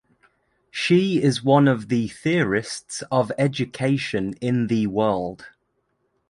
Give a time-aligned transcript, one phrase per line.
[0.71, 5.45] She is one of the theorists of education in the world.